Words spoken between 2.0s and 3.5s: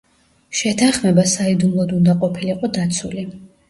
უნდა ყოფილიყო დაცული.